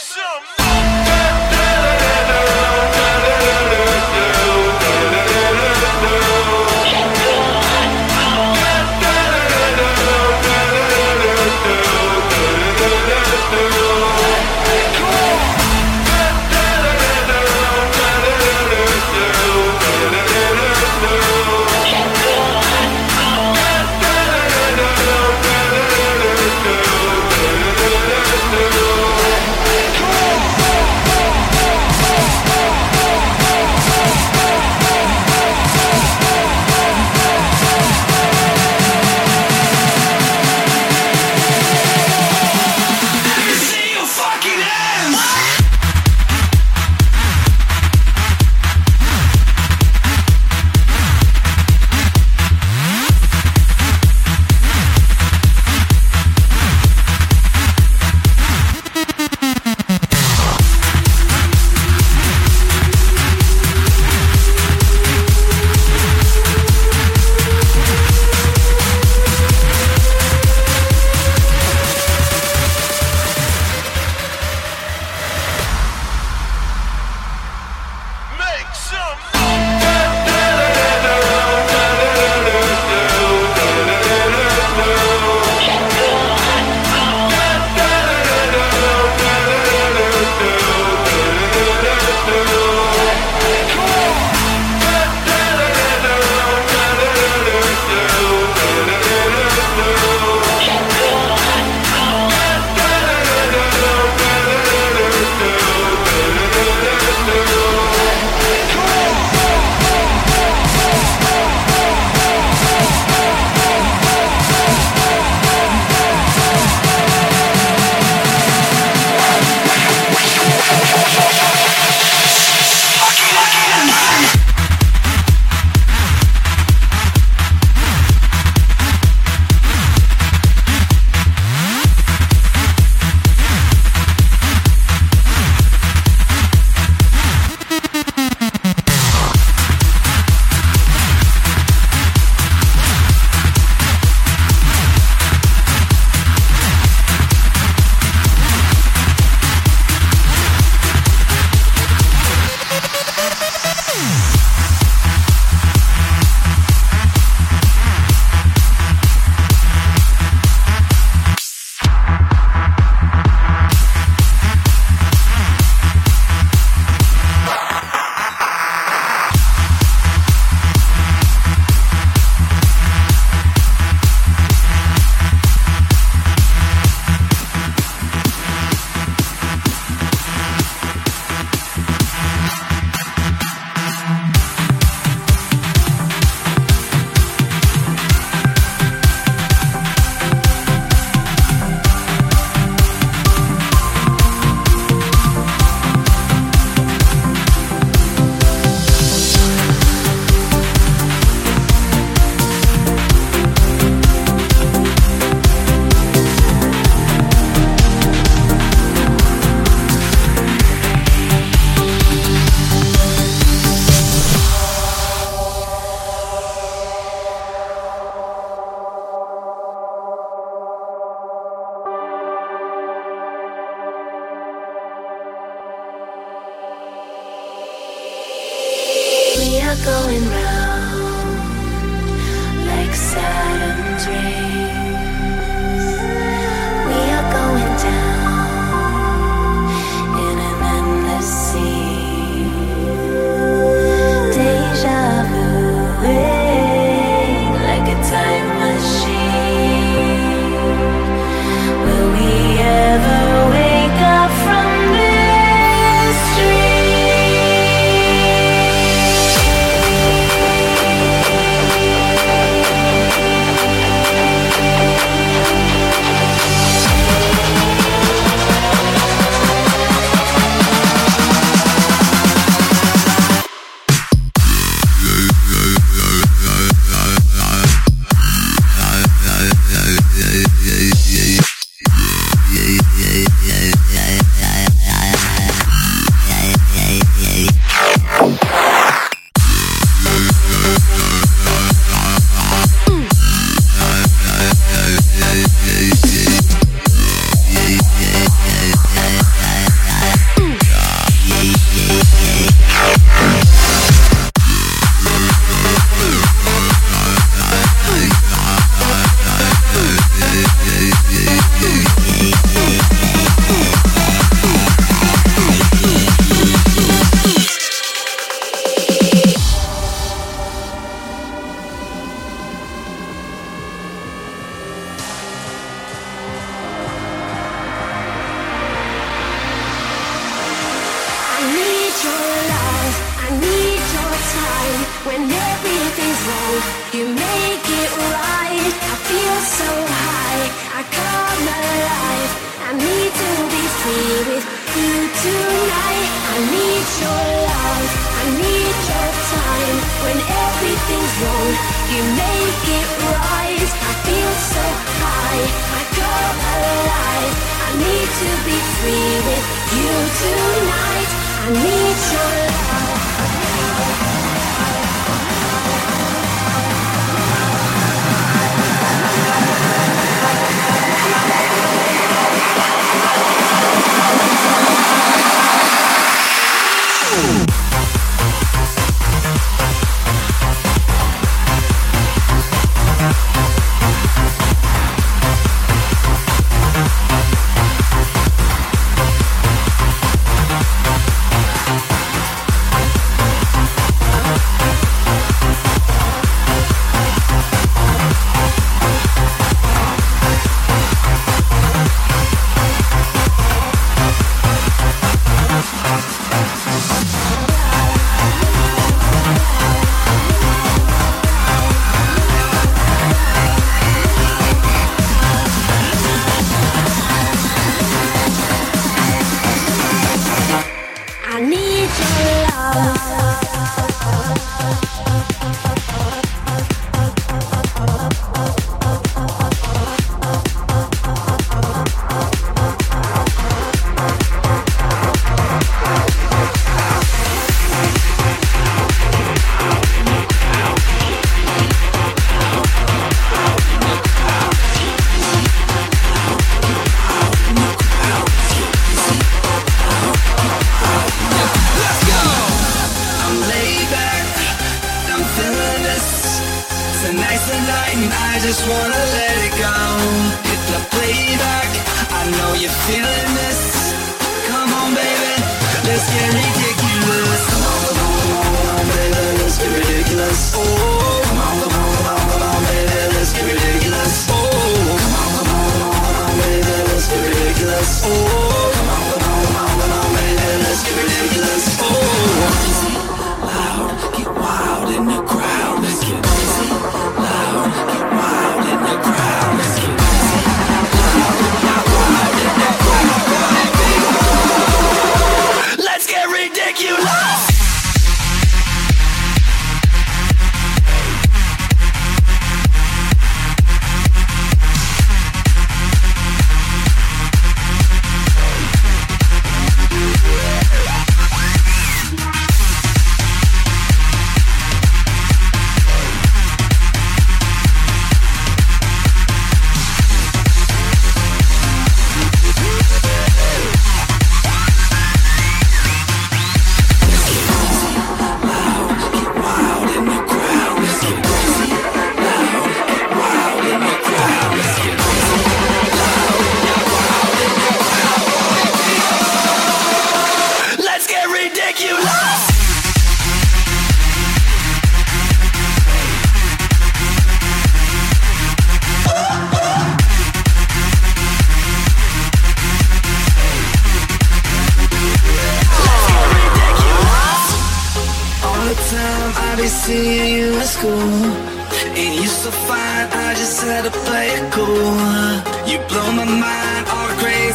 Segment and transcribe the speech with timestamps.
[0.00, 0.67] some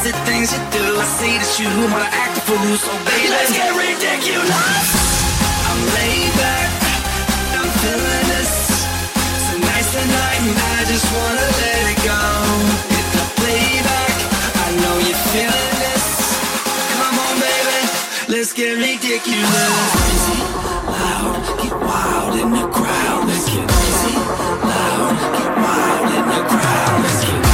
[0.03, 0.83] crazy things you do.
[0.99, 4.87] I see that you wanna act a fool, so baby, let's get ridiculous.
[5.63, 6.69] I'm laid back,
[7.55, 8.51] I'm feeling this.
[9.47, 12.19] Tonight's the night, and I just wanna let it go.
[12.91, 14.15] Hit the playback,
[14.59, 16.05] I know you're feeling this.
[16.99, 17.79] Come on, baby,
[18.27, 19.71] let's get ridiculous.
[19.95, 20.39] Crazy,
[20.83, 23.23] loud, get wild in the crowd.
[23.23, 24.15] Let's get crazy,
[24.67, 26.97] loud, get wild in the crowd.
[27.07, 27.52] Let's get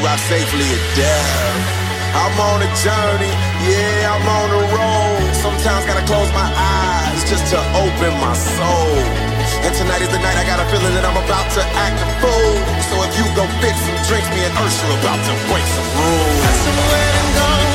[0.00, 1.84] arrive safely at death.
[2.14, 3.34] I'm on a journey,
[3.66, 5.34] yeah, I'm on a road.
[5.34, 8.94] Sometimes gotta close my eyes just to open my soul.
[9.66, 12.08] And tonight is the night I got a feeling that I'm about to act a
[12.22, 12.54] fool.
[12.90, 16.38] So if you go fix some drinks, me and Ursula about to break some rules.
[16.42, 17.73] That's the way I'm going.